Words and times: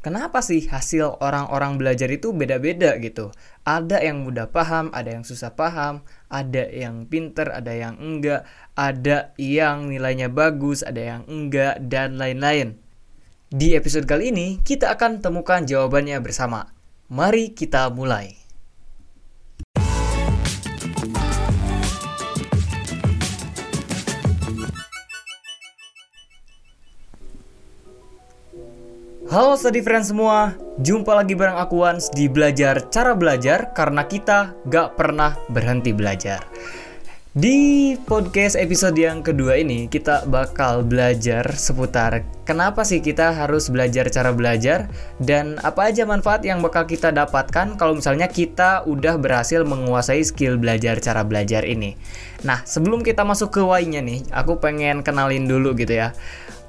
Kenapa 0.00 0.40
sih 0.40 0.64
hasil 0.64 1.20
orang-orang 1.20 1.76
belajar 1.76 2.08
itu 2.08 2.32
beda-beda 2.32 2.96
gitu? 3.04 3.36
Ada 3.68 4.00
yang 4.00 4.24
mudah 4.24 4.48
paham, 4.48 4.88
ada 4.96 5.12
yang 5.12 5.28
susah 5.28 5.52
paham, 5.52 6.00
ada 6.32 6.64
yang 6.72 7.04
pinter, 7.04 7.52
ada 7.52 7.68
yang 7.76 8.00
enggak, 8.00 8.48
ada 8.72 9.36
yang 9.36 9.92
nilainya 9.92 10.32
bagus, 10.32 10.80
ada 10.80 11.04
yang 11.04 11.22
enggak, 11.28 11.84
dan 11.84 12.16
lain-lain. 12.16 12.80
Di 13.52 13.76
episode 13.76 14.08
kali 14.08 14.32
ini, 14.32 14.64
kita 14.64 14.88
akan 14.88 15.20
temukan 15.20 15.68
jawabannya 15.68 16.16
bersama. 16.24 16.72
Mari 17.12 17.52
kita 17.52 17.92
mulai. 17.92 18.39
Halo 29.30 29.54
study 29.54 29.78
friends 29.78 30.10
semua, 30.10 30.58
jumpa 30.82 31.14
lagi 31.14 31.38
bareng 31.38 31.54
aku 31.54 31.86
Wans 31.86 32.10
di 32.10 32.26
Belajar 32.26 32.90
Cara 32.90 33.14
Belajar 33.14 33.70
karena 33.78 34.02
kita 34.02 34.58
gak 34.66 34.98
pernah 34.98 35.38
berhenti 35.46 35.94
belajar. 35.94 36.42
Di 37.30 37.94
podcast 38.10 38.58
episode 38.58 38.98
yang 38.98 39.22
kedua 39.22 39.54
ini 39.54 39.86
kita 39.86 40.26
bakal 40.26 40.82
belajar 40.82 41.46
seputar 41.54 42.26
kenapa 42.42 42.82
sih 42.82 42.98
kita 42.98 43.30
harus 43.30 43.70
belajar 43.70 44.10
cara 44.10 44.34
belajar 44.34 44.90
dan 45.22 45.62
apa 45.62 45.94
aja 45.94 46.02
manfaat 46.02 46.42
yang 46.42 46.58
bakal 46.58 46.82
kita 46.90 47.14
dapatkan 47.14 47.78
kalau 47.78 47.94
misalnya 47.94 48.26
kita 48.26 48.82
udah 48.82 49.14
berhasil 49.14 49.62
menguasai 49.62 50.26
skill 50.26 50.58
belajar 50.58 50.98
cara 50.98 51.22
belajar 51.22 51.62
ini. 51.62 51.94
Nah, 52.42 52.66
sebelum 52.66 53.06
kita 53.06 53.22
masuk 53.22 53.54
ke 53.54 53.62
why-nya 53.62 54.02
nih, 54.02 54.26
aku 54.34 54.58
pengen 54.58 55.06
kenalin 55.06 55.46
dulu 55.46 55.78
gitu 55.78 56.02
ya 56.02 56.10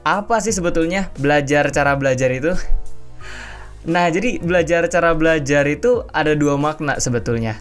apa 0.01 0.41
sih 0.41 0.53
sebetulnya 0.53 1.13
belajar 1.17 1.69
cara 1.69 1.93
belajar 1.93 2.29
itu? 2.33 2.53
Nah, 3.81 4.05
jadi 4.13 4.37
belajar 4.37 4.85
cara 4.93 5.17
belajar 5.17 5.65
itu 5.65 6.05
ada 6.13 6.37
dua 6.37 6.53
makna 6.53 7.01
sebetulnya. 7.01 7.57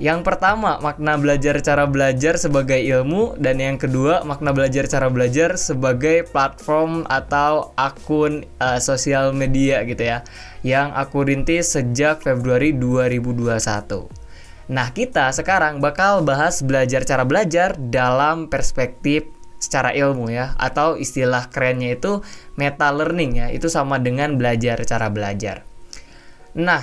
Yang 0.00 0.24
pertama, 0.26 0.80
makna 0.82 1.20
belajar 1.20 1.60
cara 1.62 1.84
belajar 1.86 2.40
sebagai 2.40 2.80
ilmu 2.80 3.38
dan 3.38 3.60
yang 3.60 3.78
kedua, 3.78 4.24
makna 4.26 4.50
belajar 4.50 4.88
cara 4.90 5.06
belajar 5.12 5.54
sebagai 5.60 6.26
platform 6.26 7.06
atau 7.06 7.76
akun 7.78 8.42
uh, 8.58 8.80
sosial 8.82 9.30
media 9.36 9.84
gitu 9.86 10.02
ya. 10.02 10.26
Yang 10.66 10.88
aku 10.96 11.18
rintis 11.28 11.76
sejak 11.76 12.24
Februari 12.24 12.74
2021. 12.74 14.10
Nah, 14.72 14.88
kita 14.90 15.28
sekarang 15.30 15.78
bakal 15.78 16.24
bahas 16.24 16.64
belajar 16.64 17.04
cara 17.04 17.28
belajar 17.28 17.76
dalam 17.76 18.48
perspektif 18.48 19.28
secara 19.62 19.94
ilmu 19.94 20.26
ya 20.34 20.58
atau 20.58 20.98
istilah 20.98 21.46
kerennya 21.46 21.94
itu 21.94 22.18
meta 22.58 22.90
learning 22.90 23.38
ya 23.38 23.46
itu 23.54 23.70
sama 23.70 24.02
dengan 24.02 24.34
belajar 24.34 24.82
cara 24.82 25.06
belajar. 25.06 25.62
Nah, 26.58 26.82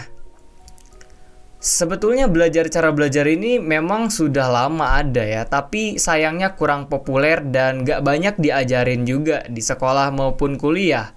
sebetulnya 1.59 2.31
belajar 2.31 2.71
cara 2.71 2.95
belajar 2.95 3.27
ini 3.27 3.59
memang 3.59 4.07
sudah 4.07 4.47
lama 4.47 4.95
ada 4.95 5.21
ya, 5.21 5.43
tapi 5.43 5.99
sayangnya 5.99 6.55
kurang 6.55 6.87
populer 6.87 7.43
dan 7.43 7.83
gak 7.83 8.01
banyak 8.01 8.39
diajarin 8.39 9.03
juga 9.03 9.43
di 9.45 9.59
sekolah 9.59 10.09
maupun 10.15 10.55
kuliah. 10.55 11.11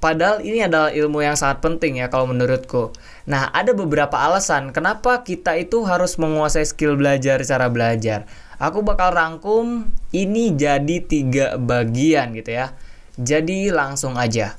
Padahal 0.00 0.40
ini 0.40 0.64
adalah 0.64 0.88
ilmu 0.88 1.20
yang 1.20 1.36
sangat 1.36 1.60
penting 1.60 2.00
ya 2.00 2.08
kalau 2.08 2.24
menurutku. 2.24 2.88
Nah, 3.28 3.52
ada 3.52 3.76
beberapa 3.76 4.16
alasan 4.16 4.72
kenapa 4.72 5.20
kita 5.20 5.60
itu 5.60 5.84
harus 5.84 6.16
menguasai 6.16 6.64
skill 6.64 6.96
belajar 6.96 7.44
cara 7.44 7.68
belajar. 7.68 8.24
Aku 8.56 8.80
bakal 8.80 9.12
rangkum 9.12 9.92
ini 10.08 10.56
jadi 10.56 11.04
tiga 11.04 11.60
bagian 11.60 12.32
gitu 12.32 12.48
ya. 12.48 12.72
Jadi 13.20 13.68
langsung 13.68 14.16
aja. 14.16 14.56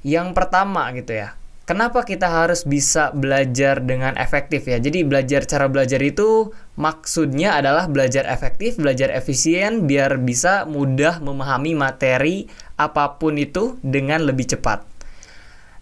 Yang 0.00 0.32
pertama 0.32 0.88
gitu 0.96 1.20
ya. 1.20 1.36
Kenapa 1.72 2.04
kita 2.04 2.28
harus 2.28 2.68
bisa 2.68 3.16
belajar 3.16 3.80
dengan 3.80 4.12
efektif 4.20 4.68
ya? 4.68 4.76
Jadi 4.76 5.08
belajar 5.08 5.48
cara 5.48 5.72
belajar 5.72 6.04
itu 6.04 6.52
maksudnya 6.76 7.56
adalah 7.56 7.88
belajar 7.88 8.28
efektif, 8.28 8.76
belajar 8.76 9.08
efisien 9.08 9.88
biar 9.88 10.20
bisa 10.20 10.68
mudah 10.68 11.24
memahami 11.24 11.72
materi 11.72 12.44
apa 12.76 13.16
pun 13.16 13.40
itu 13.40 13.80
dengan 13.80 14.20
lebih 14.20 14.52
cepat. 14.52 14.84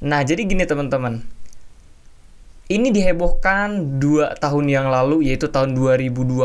Nah, 0.06 0.22
jadi 0.22 0.46
gini 0.46 0.62
teman-teman. 0.62 1.26
Ini 2.70 2.94
dihebohkan 2.94 3.98
dua 3.98 4.38
tahun 4.38 4.70
yang 4.70 4.94
lalu 4.94 5.26
yaitu 5.26 5.50
tahun 5.50 5.74
2020 5.74 6.38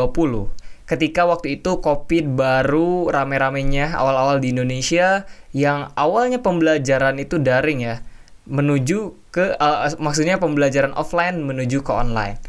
ketika 0.90 1.22
waktu 1.22 1.62
itu 1.62 1.78
COVID 1.78 2.34
baru 2.34 3.14
rame-ramenya 3.14 3.94
awal-awal 3.94 4.42
di 4.42 4.50
Indonesia 4.50 5.22
yang 5.54 5.94
awalnya 5.94 6.42
pembelajaran 6.42 7.22
itu 7.22 7.38
daring 7.38 7.86
ya 7.86 8.02
menuju 8.46 9.25
ke 9.36 9.52
uh, 9.60 9.92
maksudnya 10.00 10.40
pembelajaran 10.40 10.96
offline 10.96 11.44
menuju 11.44 11.84
ke 11.84 11.92
online. 11.92 12.40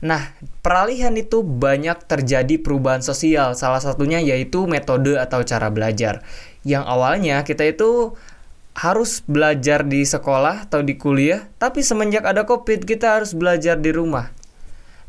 Nah, 0.00 0.32
peralihan 0.64 1.12
itu 1.12 1.44
banyak 1.44 2.08
terjadi 2.08 2.56
perubahan 2.56 3.04
sosial. 3.04 3.52
Salah 3.52 3.84
satunya 3.84 4.16
yaitu 4.24 4.64
metode 4.64 5.20
atau 5.20 5.44
cara 5.44 5.68
belajar. 5.68 6.24
Yang 6.64 6.84
awalnya 6.88 7.44
kita 7.44 7.68
itu 7.68 8.16
harus 8.72 9.20
belajar 9.28 9.84
di 9.84 10.00
sekolah 10.00 10.64
atau 10.64 10.80
di 10.80 10.96
kuliah, 10.96 11.44
tapi 11.60 11.84
semenjak 11.84 12.24
ada 12.24 12.48
Covid 12.48 12.88
kita 12.88 13.20
harus 13.20 13.36
belajar 13.36 13.76
di 13.76 13.92
rumah. 13.92 14.32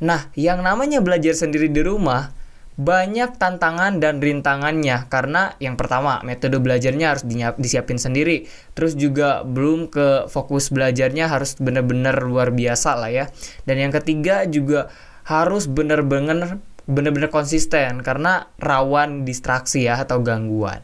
Nah, 0.04 0.28
yang 0.36 0.60
namanya 0.60 1.00
belajar 1.00 1.32
sendiri 1.32 1.72
di 1.72 1.80
rumah 1.80 2.36
banyak 2.80 3.36
tantangan 3.36 4.00
dan 4.00 4.24
rintangannya. 4.24 5.08
Karena 5.12 5.56
yang 5.60 5.76
pertama 5.76 6.24
metode 6.24 6.60
belajarnya 6.60 7.16
harus 7.16 7.24
disiapin 7.60 8.00
sendiri. 8.00 8.48
Terus 8.78 8.96
juga 8.96 9.44
belum 9.44 9.92
ke 9.92 10.32
fokus 10.32 10.72
belajarnya 10.72 11.28
harus 11.28 11.60
benar-benar 11.60 12.24
luar 12.24 12.56
biasa 12.56 12.96
lah 12.96 13.12
ya. 13.12 13.26
Dan 13.68 13.82
yang 13.82 13.92
ketiga 13.92 14.48
juga 14.48 14.88
harus 15.28 15.68
benar-benar 15.68 16.60
benar-benar 16.88 17.30
konsisten. 17.30 18.00
Karena 18.02 18.48
rawan 18.58 19.28
distraksi 19.28 19.86
ya 19.88 20.00
atau 20.00 20.24
gangguan. 20.24 20.82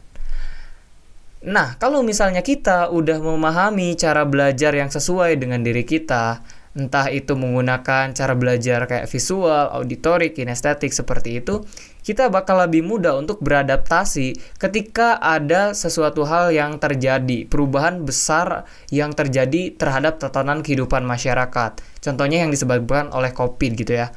Nah, 1.38 1.78
kalau 1.78 2.02
misalnya 2.02 2.42
kita 2.42 2.90
udah 2.90 3.22
memahami 3.22 3.94
cara 3.94 4.26
belajar 4.26 4.74
yang 4.74 4.90
sesuai 4.90 5.38
dengan 5.38 5.62
diri 5.62 5.86
kita, 5.86 6.42
entah 6.76 7.08
itu 7.08 7.32
menggunakan 7.36 8.12
cara 8.12 8.34
belajar 8.36 8.84
kayak 8.84 9.08
visual, 9.08 9.72
auditorik, 9.72 10.36
kinestetik 10.36 10.92
seperti 10.92 11.40
itu, 11.40 11.64
kita 12.04 12.32
bakal 12.32 12.64
lebih 12.64 12.84
mudah 12.84 13.20
untuk 13.20 13.44
beradaptasi 13.44 14.56
ketika 14.56 15.20
ada 15.20 15.76
sesuatu 15.76 16.24
hal 16.24 16.48
yang 16.52 16.80
terjadi, 16.80 17.44
perubahan 17.44 18.04
besar 18.04 18.64
yang 18.88 19.12
terjadi 19.12 19.76
terhadap 19.76 20.16
tatanan 20.16 20.64
kehidupan 20.64 21.04
masyarakat. 21.04 21.76
Contohnya 22.00 22.44
yang 22.44 22.50
disebabkan 22.52 23.12
oleh 23.12 23.32
COVID 23.36 23.76
gitu 23.76 23.92
ya. 23.92 24.08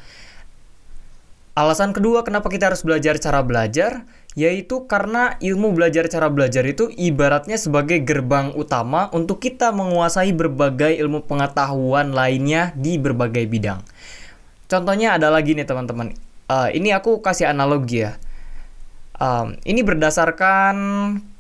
Alasan 1.62 1.94
kedua 1.94 2.26
kenapa 2.26 2.50
kita 2.50 2.74
harus 2.74 2.82
belajar 2.82 3.22
cara 3.22 3.46
belajar 3.46 4.10
yaitu 4.34 4.90
karena 4.90 5.38
ilmu 5.38 5.78
belajar 5.78 6.10
cara 6.10 6.26
belajar 6.26 6.66
itu 6.66 6.90
ibaratnya 6.90 7.54
sebagai 7.54 8.02
gerbang 8.02 8.50
utama 8.58 9.14
untuk 9.14 9.38
kita 9.38 9.70
menguasai 9.70 10.34
berbagai 10.34 10.98
ilmu 10.98 11.22
pengetahuan 11.30 12.18
lainnya 12.18 12.74
di 12.74 12.98
berbagai 12.98 13.46
bidang. 13.46 13.78
Contohnya 14.66 15.22
adalah 15.22 15.46
gini 15.46 15.62
teman-teman. 15.62 16.18
Uh, 16.50 16.74
ini 16.74 16.98
aku 16.98 17.22
kasih 17.22 17.54
analogi 17.54 18.10
ya. 18.10 18.18
Um, 19.22 19.54
ini 19.62 19.86
berdasarkan 19.86 20.74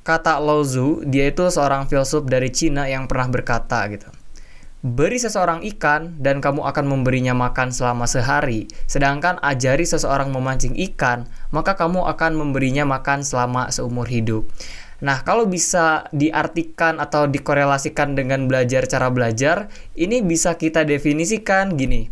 kata 0.06 0.38
Lao 0.38 0.62
Tzu, 0.62 1.02
dia 1.10 1.34
itu 1.34 1.50
seorang 1.50 1.90
filsuf 1.90 2.30
dari 2.30 2.54
Cina 2.54 2.86
yang 2.86 3.10
pernah 3.10 3.26
berkata 3.26 3.90
gitu. 3.90 4.21
Beri 4.82 5.22
seseorang 5.22 5.62
ikan 5.62 6.18
dan 6.18 6.42
kamu 6.42 6.66
akan 6.66 6.90
memberinya 6.90 7.38
makan 7.38 7.70
selama 7.70 8.10
sehari, 8.10 8.66
sedangkan 8.90 9.38
ajari 9.46 9.86
seseorang 9.86 10.34
memancing 10.34 10.74
ikan, 10.90 11.30
maka 11.54 11.78
kamu 11.78 12.10
akan 12.10 12.34
memberinya 12.34 12.82
makan 12.90 13.22
selama 13.22 13.70
seumur 13.70 14.10
hidup. 14.10 14.50
Nah, 15.06 15.22
kalau 15.22 15.46
bisa 15.46 16.10
diartikan 16.10 16.98
atau 16.98 17.30
dikorelasikan 17.30 18.18
dengan 18.18 18.50
belajar 18.50 18.90
cara 18.90 19.14
belajar, 19.14 19.70
ini 19.94 20.26
bisa 20.26 20.58
kita 20.58 20.82
definisikan 20.82 21.78
gini. 21.78 22.10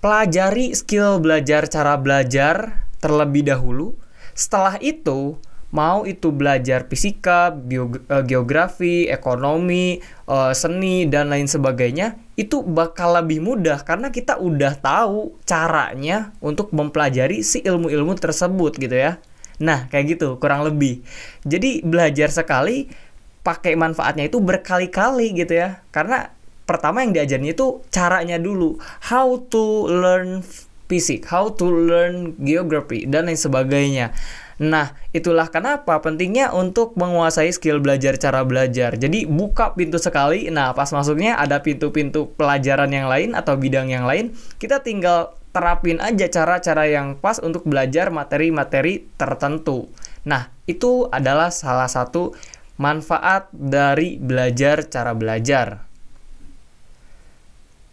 Pelajari 0.00 0.72
skill 0.72 1.20
belajar 1.20 1.68
cara 1.68 2.00
belajar 2.00 2.88
terlebih 3.04 3.44
dahulu. 3.44 3.92
Setelah 4.32 4.80
itu, 4.80 5.36
mau 5.72 6.04
itu 6.04 6.28
belajar 6.30 6.84
fisika, 6.86 7.48
eh, 7.48 8.22
geografi, 8.28 9.08
ekonomi, 9.08 9.98
uh, 10.28 10.52
seni 10.52 11.08
dan 11.08 11.32
lain 11.32 11.48
sebagainya, 11.48 12.20
itu 12.36 12.60
bakal 12.60 13.16
lebih 13.16 13.40
mudah 13.40 13.80
karena 13.80 14.12
kita 14.12 14.36
udah 14.36 14.76
tahu 14.76 15.32
caranya 15.48 16.36
untuk 16.44 16.70
mempelajari 16.76 17.40
si 17.40 17.64
ilmu-ilmu 17.64 18.12
tersebut 18.20 18.76
gitu 18.76 18.92
ya. 18.92 19.16
Nah, 19.64 19.88
kayak 19.88 20.20
gitu 20.20 20.36
kurang 20.36 20.68
lebih. 20.68 21.00
Jadi 21.48 21.80
belajar 21.80 22.28
sekali 22.28 22.92
pakai 23.40 23.72
manfaatnya 23.74 24.28
itu 24.28 24.44
berkali-kali 24.44 25.40
gitu 25.40 25.56
ya. 25.56 25.80
Karena 25.88 26.30
pertama 26.68 27.00
yang 27.00 27.16
diajarin 27.16 27.48
itu 27.48 27.80
caranya 27.88 28.36
dulu, 28.36 28.76
how 29.08 29.40
to 29.48 29.88
learn 29.88 30.44
physics, 30.92 31.32
how 31.32 31.48
to 31.48 31.64
learn 31.64 32.36
geography 32.44 33.08
dan 33.08 33.24
lain 33.24 33.40
sebagainya. 33.40 34.12
Nah, 34.60 34.92
itulah 35.16 35.48
kenapa 35.48 36.02
pentingnya 36.04 36.52
untuk 36.52 36.98
menguasai 36.98 37.52
skill 37.54 37.80
belajar 37.80 38.20
cara 38.20 38.44
belajar. 38.44 38.98
Jadi, 38.98 39.24
buka 39.24 39.72
pintu 39.72 39.96
sekali. 39.96 40.52
Nah, 40.52 40.76
pas 40.76 40.90
masuknya 40.92 41.40
ada 41.40 41.64
pintu-pintu 41.64 42.32
pelajaran 42.36 42.92
yang 42.92 43.08
lain 43.08 43.32
atau 43.32 43.56
bidang 43.56 43.88
yang 43.88 44.04
lain, 44.04 44.36
kita 44.60 44.84
tinggal 44.84 45.38
terapin 45.52 46.00
aja 46.00 46.26
cara-cara 46.32 46.88
yang 46.88 47.20
pas 47.20 47.36
untuk 47.38 47.68
belajar 47.68 48.08
materi-materi 48.08 49.04
tertentu. 49.20 49.92
Nah, 50.24 50.48
itu 50.64 51.06
adalah 51.12 51.52
salah 51.52 51.88
satu 51.88 52.32
manfaat 52.80 53.52
dari 53.52 54.16
belajar 54.16 54.88
cara 54.88 55.12
belajar. 55.12 55.86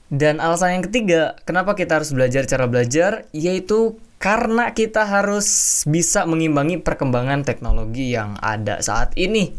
Dan 0.09 0.41
alasan 0.41 0.81
yang 0.81 0.85
ketiga, 0.89 1.37
kenapa 1.45 1.77
kita 1.77 2.01
harus 2.01 2.09
belajar 2.09 2.41
cara 2.49 2.65
belajar, 2.65 3.29
yaitu 3.29 4.01
karena 4.19 4.75
kita 4.75 5.07
harus 5.07 5.47
bisa 5.87 6.27
mengimbangi 6.27 6.83
perkembangan 6.83 7.47
teknologi 7.47 8.11
yang 8.11 8.35
ada 8.43 8.83
saat 8.83 9.15
ini. 9.15 9.55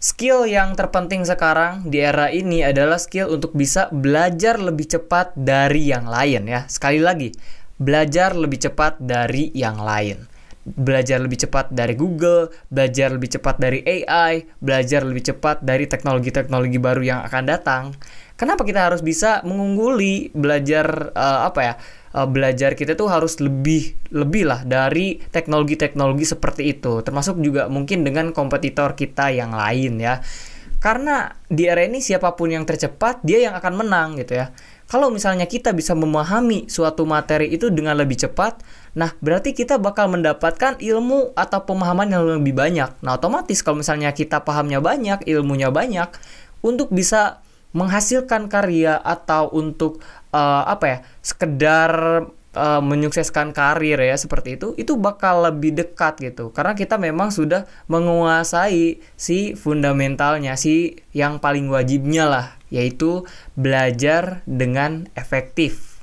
Skill 0.00 0.48
yang 0.48 0.72
terpenting 0.76 1.28
sekarang 1.28 1.88
di 1.88 2.00
era 2.00 2.32
ini 2.32 2.64
adalah 2.64 2.96
skill 2.96 3.32
untuk 3.36 3.52
bisa 3.52 3.92
belajar 3.92 4.56
lebih 4.56 4.88
cepat 4.88 5.36
dari 5.36 5.92
yang 5.92 6.08
lain 6.08 6.48
ya. 6.48 6.64
Sekali 6.68 7.00
lagi, 7.00 7.32
belajar 7.76 8.32
lebih 8.32 8.64
cepat 8.64 8.96
dari 9.00 9.52
yang 9.52 9.76
lain. 9.80 10.24
Belajar 10.66 11.22
lebih 11.22 11.46
cepat 11.46 11.70
dari 11.70 11.94
Google, 11.94 12.50
belajar 12.72 13.14
lebih 13.14 13.38
cepat 13.38 13.56
dari 13.60 13.86
AI, 13.86 14.44
belajar 14.58 15.06
lebih 15.06 15.32
cepat 15.32 15.62
dari 15.62 15.86
teknologi-teknologi 15.86 16.80
baru 16.80 17.02
yang 17.06 17.20
akan 17.22 17.44
datang. 17.46 17.84
Kenapa 18.36 18.66
kita 18.68 18.90
harus 18.92 19.00
bisa 19.00 19.40
mengungguli 19.46 20.28
belajar 20.34 21.12
uh, 21.16 21.48
apa 21.48 21.60
ya? 21.62 21.74
Uh, 22.16 22.24
belajar 22.24 22.72
kita 22.72 22.96
tuh 22.96 23.12
harus 23.12 23.36
lebih 23.44 23.92
lebih 24.08 24.48
lah 24.48 24.64
dari 24.64 25.20
teknologi-teknologi 25.20 26.24
seperti 26.24 26.72
itu. 26.72 27.04
Termasuk 27.04 27.36
juga 27.44 27.68
mungkin 27.68 28.02
dengan 28.02 28.32
kompetitor 28.32 28.96
kita 28.96 29.28
yang 29.28 29.52
lain 29.52 30.00
ya. 30.00 30.24
Karena 30.80 31.28
di 31.48 31.68
era 31.68 31.84
ini 31.84 32.00
siapa 32.00 32.32
pun 32.36 32.52
yang 32.52 32.64
tercepat 32.64 33.20
dia 33.20 33.44
yang 33.44 33.54
akan 33.56 33.74
menang 33.84 34.16
gitu 34.16 34.40
ya. 34.40 34.52
Kalau 34.86 35.10
misalnya 35.10 35.50
kita 35.50 35.74
bisa 35.74 35.98
memahami 35.98 36.70
suatu 36.70 37.02
materi 37.02 37.50
itu 37.50 37.74
dengan 37.74 37.98
lebih 37.98 38.22
cepat, 38.22 38.62
nah 38.94 39.10
berarti 39.18 39.50
kita 39.50 39.82
bakal 39.82 40.06
mendapatkan 40.06 40.78
ilmu 40.78 41.34
atau 41.34 41.66
pemahaman 41.66 42.06
yang 42.06 42.22
lebih 42.22 42.54
banyak. 42.54 42.94
Nah, 43.02 43.18
otomatis 43.18 43.66
kalau 43.66 43.82
misalnya 43.82 44.14
kita 44.14 44.46
pahamnya 44.46 44.78
banyak, 44.78 45.26
ilmunya 45.26 45.74
banyak, 45.74 46.06
untuk 46.62 46.94
bisa 46.94 47.42
menghasilkan 47.76 48.48
karya 48.48 48.96
atau 48.96 49.52
untuk 49.52 50.00
uh, 50.32 50.64
apa 50.64 50.84
ya 50.88 50.98
sekedar 51.20 51.92
uh, 52.56 52.80
menyukseskan 52.80 53.52
karir 53.52 54.00
ya 54.00 54.16
seperti 54.16 54.56
itu 54.56 54.72
itu 54.80 54.96
bakal 54.96 55.44
lebih 55.44 55.76
dekat 55.76 56.16
gitu. 56.24 56.48
Karena 56.56 56.72
kita 56.72 56.96
memang 56.96 57.28
sudah 57.28 57.68
menguasai 57.92 58.98
si 59.14 59.52
fundamentalnya 59.52 60.56
si 60.56 61.04
yang 61.12 61.36
paling 61.36 61.68
wajibnya 61.68 62.24
lah 62.24 62.46
yaitu 62.72 63.22
belajar 63.54 64.42
dengan 64.48 65.06
efektif 65.14 65.95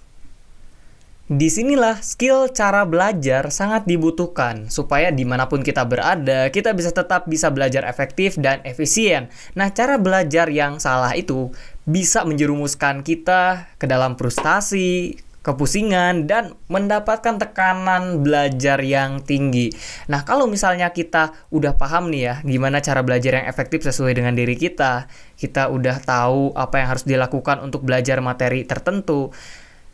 Di 1.23 1.47
sinilah 1.47 2.03
skill 2.03 2.51
cara 2.51 2.83
belajar 2.83 3.47
sangat 3.47 3.87
dibutuhkan 3.87 4.67
supaya 4.67 5.07
di 5.07 5.23
mana 5.23 5.47
pun 5.47 5.63
kita 5.63 5.87
berada 5.87 6.51
kita 6.51 6.75
bisa 6.75 6.91
tetap 6.91 7.31
bisa 7.31 7.47
belajar 7.47 7.87
efektif 7.87 8.35
dan 8.35 8.59
efisien. 8.67 9.31
Nah 9.55 9.71
cara 9.71 9.95
belajar 9.95 10.51
yang 10.51 10.83
salah 10.83 11.15
itu 11.15 11.55
bisa 11.87 12.27
menjerumuskan 12.27 13.07
kita 13.07 13.71
ke 13.79 13.87
dalam 13.87 14.19
frustasi, 14.19 15.15
kepusingan 15.43 16.23
dan 16.27 16.55
mendapatkan 16.71 17.35
tekanan 17.35 18.23
belajar 18.23 18.79
yang 18.79 19.19
tinggi. 19.19 19.75
Nah, 20.07 20.23
kalau 20.23 20.47
misalnya 20.47 20.95
kita 20.95 21.35
udah 21.51 21.75
paham 21.75 22.07
nih 22.07 22.21
ya 22.23 22.35
gimana 22.47 22.79
cara 22.79 23.03
belajar 23.03 23.43
yang 23.43 23.47
efektif 23.51 23.83
sesuai 23.83 24.15
dengan 24.15 24.35
diri 24.39 24.55
kita, 24.55 25.11
kita 25.35 25.67
udah 25.67 25.99
tahu 25.99 26.55
apa 26.55 26.79
yang 26.79 26.87
harus 26.95 27.03
dilakukan 27.03 27.59
untuk 27.59 27.83
belajar 27.83 28.23
materi 28.23 28.63
tertentu. 28.63 29.35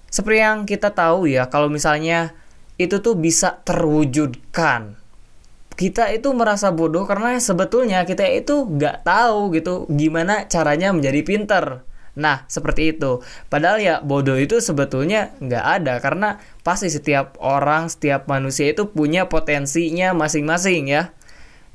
Seperti 0.09 0.37
yang 0.41 0.65
kita 0.65 0.93
tahu 0.93 1.29
ya, 1.29 1.47
kalau 1.49 1.69
misalnya 1.69 2.33
itu 2.81 3.01
tuh 3.01 3.13
bisa 3.13 3.61
terwujudkan 3.63 4.99
kita 5.79 6.11
itu 6.11 6.35
merasa 6.35 6.75
bodoh 6.75 7.07
karena 7.07 7.39
sebetulnya 7.39 8.03
kita 8.03 8.27
itu 8.27 8.67
nggak 8.67 9.07
tahu 9.07 9.55
gitu 9.55 9.87
gimana 9.87 10.43
caranya 10.51 10.91
menjadi 10.91 11.23
pinter. 11.23 11.87
Nah, 12.19 12.43
seperti 12.51 12.99
itu. 12.99 13.23
Padahal 13.47 13.79
ya 13.79 13.95
bodoh 14.03 14.35
itu 14.35 14.59
sebetulnya 14.59 15.31
nggak 15.39 15.65
ada 15.79 16.03
karena 16.03 16.43
pasti 16.67 16.91
setiap 16.91 17.39
orang, 17.39 17.87
setiap 17.87 18.27
manusia 18.27 18.75
itu 18.75 18.91
punya 18.91 19.31
potensinya 19.31 20.11
masing-masing 20.11 20.91
ya. 20.91 21.15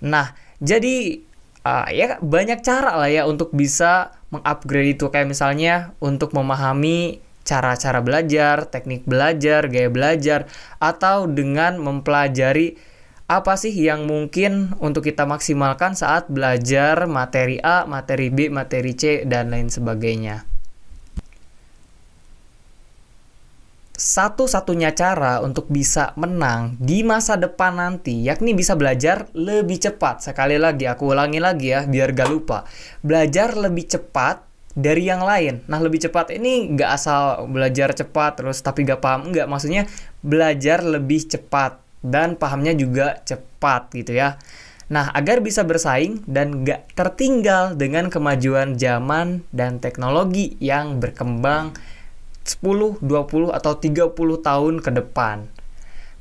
Nah, 0.04 0.36
jadi 0.60 1.24
uh, 1.64 1.88
ya 1.88 2.20
banyak 2.20 2.60
cara 2.60 3.00
lah 3.00 3.08
ya 3.08 3.24
untuk 3.24 3.56
bisa 3.56 4.20
mengupgrade 4.28 5.00
itu 5.00 5.08
kayak 5.08 5.32
misalnya 5.32 5.96
untuk 5.96 6.36
memahami 6.36 7.24
cara-cara 7.44 8.00
belajar, 8.00 8.66
teknik 8.66 9.04
belajar, 9.04 9.68
gaya 9.68 9.92
belajar 9.92 10.50
atau 10.80 11.28
dengan 11.28 11.76
mempelajari 11.78 12.74
apa 13.24 13.56
sih 13.56 13.72
yang 13.72 14.04
mungkin 14.04 14.76
untuk 14.84 15.08
kita 15.08 15.24
maksimalkan 15.24 15.96
saat 15.96 16.28
belajar 16.28 17.08
materi 17.08 17.56
A, 17.60 17.88
materi 17.88 18.28
B, 18.28 18.52
materi 18.52 18.92
C, 18.92 19.24
dan 19.24 19.48
lain 19.48 19.72
sebagainya. 19.72 20.44
Satu-satunya 23.94 24.90
cara 24.92 25.38
untuk 25.38 25.70
bisa 25.70 26.12
menang 26.18 26.74
di 26.82 27.06
masa 27.06 27.38
depan 27.38 27.78
nanti, 27.78 28.26
yakni 28.26 28.50
bisa 28.52 28.74
belajar 28.74 29.30
lebih 29.32 29.78
cepat. 29.78 30.20
Sekali 30.20 30.58
lagi, 30.58 30.84
aku 30.84 31.14
ulangi 31.14 31.38
lagi 31.38 31.72
ya, 31.72 31.86
biar 31.86 32.10
gak 32.12 32.28
lupa. 32.28 32.66
Belajar 33.06 33.54
lebih 33.54 33.86
cepat 33.86 34.53
dari 34.74 35.06
yang 35.06 35.22
lain. 35.22 35.62
Nah, 35.70 35.78
lebih 35.78 36.02
cepat 36.02 36.34
ini 36.34 36.74
nggak 36.74 36.90
asal 36.90 37.46
belajar 37.46 37.94
cepat 37.94 38.42
terus 38.42 38.58
tapi 38.60 38.82
gak 38.82 39.00
paham. 39.00 39.30
Nggak, 39.30 39.46
maksudnya 39.46 39.86
belajar 40.20 40.82
lebih 40.82 41.30
cepat 41.30 41.78
dan 42.02 42.34
pahamnya 42.34 42.74
juga 42.74 43.22
cepat 43.22 43.94
gitu 43.94 44.12
ya. 44.18 44.36
Nah, 44.92 45.08
agar 45.16 45.40
bisa 45.40 45.64
bersaing 45.64 46.26
dan 46.28 46.66
gak 46.66 46.92
tertinggal 46.92 47.72
dengan 47.72 48.12
kemajuan 48.12 48.76
zaman 48.76 49.40
dan 49.48 49.80
teknologi 49.80 50.60
yang 50.60 51.00
berkembang 51.00 51.72
10, 52.44 53.00
20, 53.00 53.48
atau 53.48 53.72
30 53.80 54.12
tahun 54.44 54.74
ke 54.84 54.90
depan. 54.92 55.48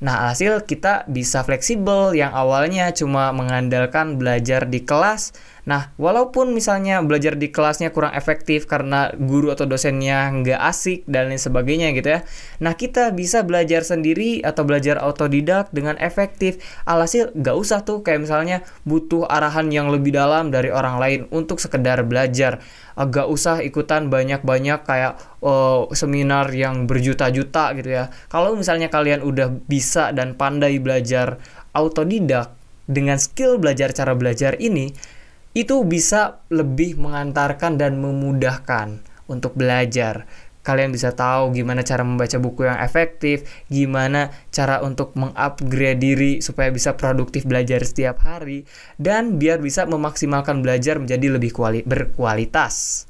Nah, 0.03 0.31
hasil 0.31 0.63
kita 0.63 1.07
bisa 1.11 1.43
fleksibel 1.43 2.15
yang 2.15 2.31
awalnya 2.31 2.91
cuma 2.95 3.35
mengandalkan 3.35 4.15
belajar 4.15 4.67
di 4.67 4.83
kelas 4.83 5.35
Nah, 5.63 5.95
walaupun 5.95 6.51
misalnya 6.51 6.99
belajar 6.99 7.39
di 7.39 7.47
kelasnya 7.47 7.95
kurang 7.95 8.11
efektif 8.11 8.67
karena 8.67 9.15
guru 9.15 9.47
atau 9.47 9.63
dosennya 9.63 10.27
nggak 10.43 10.59
asik 10.59 11.07
dan 11.07 11.31
lain 11.31 11.39
sebagainya 11.39 11.95
gitu 11.95 12.19
ya. 12.19 12.27
Nah, 12.59 12.75
kita 12.75 13.15
bisa 13.15 13.47
belajar 13.47 13.87
sendiri 13.87 14.43
atau 14.43 14.67
belajar 14.67 14.99
otodidak 14.99 15.71
dengan 15.71 15.95
efektif. 16.03 16.59
Alhasil 16.83 17.31
nggak 17.31 17.55
usah 17.55 17.87
tuh 17.87 18.03
kayak 18.03 18.27
misalnya 18.27 18.67
butuh 18.83 19.23
arahan 19.23 19.71
yang 19.71 19.87
lebih 19.87 20.11
dalam 20.11 20.51
dari 20.51 20.67
orang 20.67 20.99
lain 20.99 21.21
untuk 21.31 21.63
sekedar 21.63 22.03
belajar. 22.03 22.59
Agak 22.99 23.31
usah 23.31 23.63
ikutan 23.63 24.11
banyak-banyak 24.11 24.83
kayak 24.83 25.15
oh, 25.39 25.87
seminar 25.95 26.51
yang 26.51 26.91
berjuta-juta 26.91 27.71
gitu 27.79 27.89
ya. 28.03 28.11
Kalau 28.27 28.51
misalnya 28.59 28.91
kalian 28.91 29.23
udah 29.23 29.47
bisa 29.47 30.11
dan 30.11 30.35
pandai 30.35 30.75
belajar 30.83 31.39
autodidak 31.71 32.51
dengan 32.83 33.15
skill 33.15 33.57
belajar 33.57 33.95
cara 33.95 34.11
belajar 34.11 34.59
ini, 34.59 34.91
itu 35.53 35.85
bisa 35.85 36.41
lebih 36.49 36.97
mengantarkan 36.97 37.77
dan 37.77 38.01
memudahkan 38.01 39.01
untuk 39.29 39.53
belajar. 39.53 40.25
Kalian 40.63 40.95
bisa 40.95 41.11
tahu 41.11 41.51
gimana 41.51 41.83
cara 41.83 42.07
membaca 42.07 42.39
buku 42.39 42.63
yang 42.63 42.79
efektif, 42.79 43.43
gimana 43.67 44.31
cara 44.47 44.79
untuk 44.79 45.11
mengupgrade 45.13 45.99
diri 45.99 46.31
supaya 46.39 46.71
bisa 46.71 46.95
produktif 46.95 47.43
belajar 47.43 47.83
setiap 47.83 48.23
hari, 48.23 48.63
dan 48.95 49.35
biar 49.43 49.59
bisa 49.59 49.83
memaksimalkan 49.83 50.63
belajar 50.63 51.03
menjadi 51.03 51.35
lebih 51.35 51.51
kuali 51.51 51.83
berkualitas. 51.83 53.05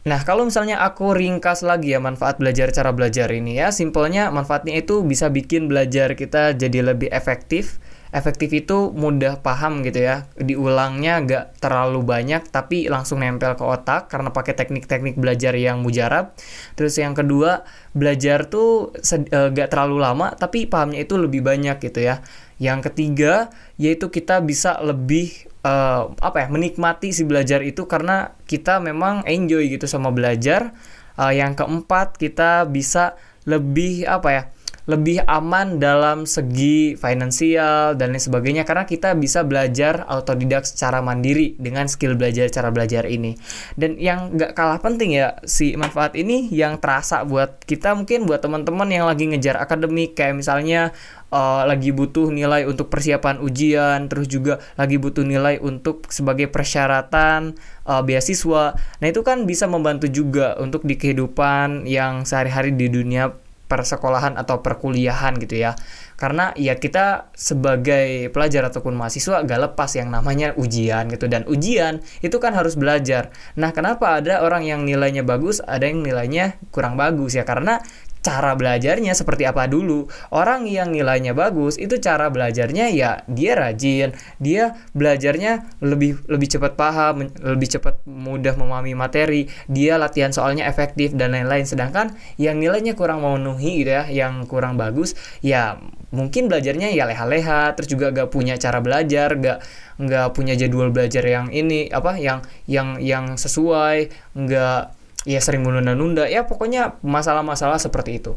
Nah, 0.00 0.24
kalau 0.24 0.48
misalnya 0.48 0.80
aku 0.80 1.12
ringkas 1.12 1.60
lagi 1.60 1.92
ya 1.92 2.00
manfaat 2.00 2.40
belajar 2.40 2.72
cara 2.72 2.88
belajar 2.96 3.28
ini 3.28 3.60
ya, 3.60 3.68
simpelnya 3.68 4.32
manfaatnya 4.32 4.80
itu 4.80 5.04
bisa 5.04 5.28
bikin 5.28 5.68
belajar 5.68 6.16
kita 6.16 6.56
jadi 6.56 6.96
lebih 6.96 7.12
efektif, 7.12 7.76
efektif 8.10 8.50
itu 8.50 8.90
mudah 8.90 9.38
paham 9.38 9.86
gitu 9.86 10.02
ya. 10.02 10.26
Diulangnya 10.34 11.22
gak 11.22 11.62
terlalu 11.62 12.02
banyak 12.02 12.50
tapi 12.50 12.90
langsung 12.90 13.22
nempel 13.22 13.54
ke 13.54 13.62
otak 13.62 14.10
karena 14.10 14.34
pakai 14.34 14.54
teknik-teknik 14.58 15.14
belajar 15.14 15.54
yang 15.54 15.82
mujarab. 15.82 16.34
Terus 16.74 16.98
yang 16.98 17.14
kedua 17.14 17.62
belajar 17.94 18.50
tuh 18.50 18.90
uh, 18.94 19.48
gak 19.54 19.68
terlalu 19.70 20.02
lama 20.02 20.34
tapi 20.34 20.66
pahamnya 20.66 21.06
itu 21.06 21.14
lebih 21.18 21.42
banyak 21.46 21.78
gitu 21.78 22.02
ya. 22.02 22.22
Yang 22.58 22.92
ketiga 22.92 23.54
yaitu 23.78 24.10
kita 24.10 24.42
bisa 24.42 24.76
lebih 24.82 25.48
uh, 25.62 26.10
apa 26.18 26.44
ya 26.44 26.48
menikmati 26.50 27.14
si 27.14 27.22
belajar 27.22 27.62
itu 27.62 27.86
karena 27.86 28.34
kita 28.50 28.82
memang 28.82 29.22
enjoy 29.24 29.70
gitu 29.70 29.86
sama 29.86 30.10
belajar. 30.10 30.74
Uh, 31.20 31.34
yang 31.36 31.52
keempat 31.52 32.16
kita 32.16 32.64
bisa 32.64 33.12
lebih 33.44 34.08
apa 34.08 34.28
ya 34.30 34.42
lebih 34.88 35.24
aman 35.28 35.76
dalam 35.76 36.24
segi 36.24 36.96
finansial 36.96 37.98
dan 37.98 38.16
lain 38.16 38.22
sebagainya 38.22 38.62
karena 38.64 38.88
kita 38.88 39.12
bisa 39.16 39.44
belajar 39.44 40.08
autodidak 40.08 40.64
secara 40.64 41.04
mandiri 41.04 41.56
dengan 41.60 41.88
skill 41.90 42.16
belajar 42.16 42.48
cara 42.48 42.72
belajar 42.72 43.04
ini 43.04 43.36
dan 43.76 44.00
yang 44.00 44.36
gak 44.36 44.56
kalah 44.56 44.80
penting 44.80 45.16
ya 45.16 45.36
si 45.44 45.76
manfaat 45.76 46.16
ini 46.16 46.48
yang 46.48 46.80
terasa 46.80 47.26
buat 47.26 47.60
kita 47.64 47.92
mungkin 47.92 48.24
buat 48.24 48.40
teman-teman 48.40 48.88
yang 48.88 49.04
lagi 49.04 49.28
ngejar 49.28 49.60
akademik 49.60 50.16
kayak 50.16 50.38
misalnya 50.38 50.96
uh, 51.30 51.62
lagi 51.64 51.94
butuh 51.94 52.28
nilai 52.28 52.66
untuk 52.66 52.90
persiapan 52.92 53.40
ujian, 53.40 54.10
terus 54.10 54.26
juga 54.26 54.58
lagi 54.76 54.98
butuh 55.00 55.24
nilai 55.24 55.62
untuk 55.62 56.10
sebagai 56.10 56.50
persyaratan 56.50 57.56
uh, 57.86 58.02
beasiswa. 58.04 58.76
Nah, 58.76 59.06
itu 59.06 59.22
kan 59.22 59.46
bisa 59.46 59.70
membantu 59.70 60.10
juga 60.10 60.58
untuk 60.58 60.84
di 60.84 60.98
kehidupan 60.98 61.86
yang 61.86 62.26
sehari-hari 62.26 62.74
di 62.74 62.90
dunia 62.90 63.30
persekolahan 63.70 64.34
atau 64.34 64.58
perkuliahan 64.58 65.38
gitu 65.38 65.62
ya. 65.62 65.78
Karena 66.18 66.50
ya 66.58 66.74
kita 66.74 67.30
sebagai 67.32 68.28
pelajar 68.34 68.66
ataupun 68.68 68.98
mahasiswa 68.98 69.46
gak 69.46 69.60
lepas 69.70 69.90
yang 69.94 70.10
namanya 70.10 70.52
ujian 70.58 71.06
gitu. 71.06 71.30
Dan 71.30 71.46
ujian 71.46 72.02
itu 72.20 72.36
kan 72.42 72.58
harus 72.58 72.74
belajar. 72.74 73.30
Nah 73.54 73.70
kenapa 73.70 74.18
ada 74.18 74.42
orang 74.42 74.66
yang 74.66 74.82
nilainya 74.82 75.22
bagus 75.22 75.62
ada 75.62 75.86
yang 75.86 76.02
nilainya 76.02 76.58
kurang 76.74 76.98
bagus 76.98 77.38
ya? 77.38 77.46
Karena 77.46 77.78
cara 78.20 78.52
belajarnya 78.56 79.16
seperti 79.16 79.48
apa 79.48 79.64
dulu. 79.66 80.08
Orang 80.32 80.68
yang 80.68 80.92
nilainya 80.92 81.32
bagus 81.32 81.80
itu 81.80 81.96
cara 82.00 82.28
belajarnya 82.28 82.92
ya 82.92 83.24
dia 83.26 83.52
rajin, 83.56 84.12
dia 84.36 84.76
belajarnya 84.92 85.80
lebih 85.80 86.20
lebih 86.28 86.48
cepat 86.56 86.76
paham, 86.76 87.32
lebih 87.40 87.68
cepat 87.80 88.04
mudah 88.04 88.54
memahami 88.56 88.92
materi, 88.92 89.48
dia 89.66 89.96
latihan 89.96 90.30
soalnya 90.30 90.68
efektif 90.68 91.16
dan 91.16 91.32
lain-lain. 91.32 91.64
Sedangkan 91.64 92.14
yang 92.36 92.60
nilainya 92.60 92.92
kurang 92.92 93.24
memenuhi 93.24 93.84
gitu 93.84 93.92
ya, 93.92 94.04
yang 94.08 94.44
kurang 94.44 94.76
bagus 94.76 95.16
ya 95.40 95.80
mungkin 96.10 96.50
belajarnya 96.50 96.90
ya 96.90 97.06
leha-leha, 97.06 97.72
terus 97.78 97.86
juga 97.86 98.10
gak 98.10 98.34
punya 98.34 98.58
cara 98.58 98.82
belajar, 98.82 99.38
gak 99.38 99.62
nggak 100.00 100.32
punya 100.32 100.56
jadwal 100.56 100.88
belajar 100.88 101.20
yang 101.20 101.52
ini 101.52 101.92
apa 101.92 102.16
yang 102.16 102.40
yang 102.64 102.96
yang 103.04 103.36
sesuai, 103.36 104.08
nggak 104.32 104.99
ya 105.30 105.38
sering 105.38 105.62
menunda-nunda 105.62 106.26
ya 106.26 106.42
pokoknya 106.50 106.98
masalah-masalah 107.06 107.78
seperti 107.78 108.18
itu 108.18 108.34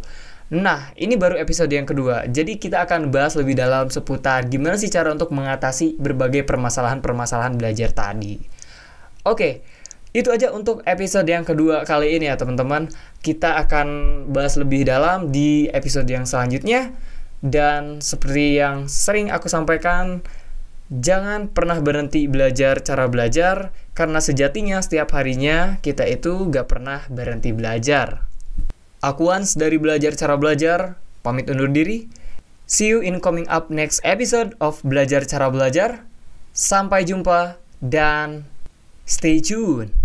Nah, 0.54 0.94
ini 1.00 1.18
baru 1.18 1.40
episode 1.42 1.74
yang 1.74 1.90
kedua. 1.90 2.30
Jadi 2.30 2.62
kita 2.62 2.86
akan 2.86 3.10
bahas 3.10 3.34
lebih 3.34 3.58
dalam 3.58 3.90
seputar 3.90 4.46
gimana 4.46 4.78
sih 4.78 4.92
cara 4.92 5.10
untuk 5.10 5.34
mengatasi 5.34 5.98
berbagai 5.98 6.46
permasalahan-permasalahan 6.46 7.58
belajar 7.58 7.90
tadi. 7.90 8.38
Oke, 9.26 9.66
itu 10.14 10.30
aja 10.30 10.54
untuk 10.54 10.86
episode 10.86 11.26
yang 11.26 11.42
kedua 11.42 11.90
kali 11.90 12.20
ini 12.20 12.30
ya 12.30 12.38
teman-teman. 12.38 12.86
Kita 13.26 13.58
akan 13.66 13.88
bahas 14.30 14.54
lebih 14.60 14.86
dalam 14.86 15.34
di 15.34 15.72
episode 15.74 16.06
yang 16.06 16.30
selanjutnya. 16.30 16.94
Dan 17.44 18.00
seperti 18.00 18.62
yang 18.62 18.86
sering 18.88 19.34
aku 19.34 19.50
sampaikan, 19.50 20.22
Jangan 20.94 21.50
pernah 21.50 21.82
berhenti 21.82 22.30
belajar 22.30 22.78
cara 22.86 23.10
belajar, 23.10 23.74
karena 23.98 24.22
sejatinya 24.22 24.78
setiap 24.78 25.10
harinya 25.18 25.82
kita 25.82 26.06
itu 26.06 26.46
gak 26.54 26.70
pernah 26.70 27.02
berhenti 27.10 27.50
belajar. 27.50 28.30
Aku 29.02 29.34
Ans 29.34 29.58
dari 29.58 29.82
Belajar 29.82 30.14
Cara 30.14 30.38
Belajar, 30.38 31.02
pamit 31.26 31.50
undur 31.50 31.74
diri. 31.74 32.06
See 32.70 32.94
you 32.94 33.02
in 33.02 33.20
coming 33.20 33.50
up 33.50 33.74
next 33.74 34.06
episode 34.06 34.54
of 34.62 34.86
Belajar 34.86 35.26
Cara 35.26 35.50
Belajar. 35.50 36.06
Sampai 36.54 37.10
jumpa 37.10 37.58
dan 37.82 38.46
stay 39.10 39.42
tuned. 39.42 40.03